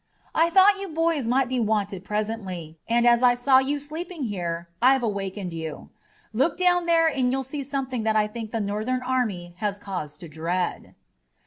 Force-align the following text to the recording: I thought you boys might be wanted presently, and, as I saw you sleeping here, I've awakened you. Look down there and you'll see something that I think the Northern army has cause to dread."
I 0.33 0.49
thought 0.49 0.79
you 0.79 0.87
boys 0.87 1.27
might 1.27 1.47
be 1.47 1.59
wanted 1.59 2.03
presently, 2.03 2.79
and, 2.89 3.05
as 3.05 3.21
I 3.21 3.35
saw 3.35 3.59
you 3.59 3.77
sleeping 3.79 4.23
here, 4.23 4.67
I've 4.81 5.03
awakened 5.03 5.53
you. 5.53 5.91
Look 6.33 6.57
down 6.57 6.87
there 6.87 7.05
and 7.07 7.31
you'll 7.31 7.43
see 7.43 7.63
something 7.63 8.01
that 8.01 8.15
I 8.15 8.25
think 8.25 8.49
the 8.49 8.61
Northern 8.61 9.03
army 9.03 9.53
has 9.57 9.77
cause 9.77 10.17
to 10.17 10.27
dread." 10.27 10.95